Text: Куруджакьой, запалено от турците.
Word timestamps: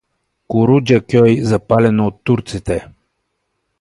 Куруджакьой, 0.47 1.41
запалено 1.43 2.07
от 2.07 2.23
турците. 2.23 2.87